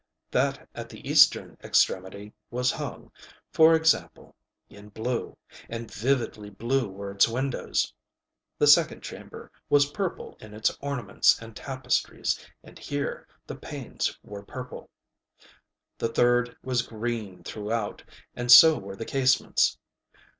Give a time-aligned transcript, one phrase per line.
[0.31, 3.11] That at the eastern extremity was hung,
[3.51, 4.35] for example,
[4.67, 7.93] in blueŌĆöand vividly blue were its windows.
[8.57, 14.41] The second chamber was purple in its ornaments and tapestries, and here the panes were
[14.41, 14.89] purple.
[15.99, 18.03] The third was green throughout,
[18.35, 19.77] and so were the casements.